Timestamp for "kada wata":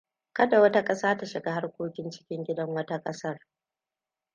0.33-0.83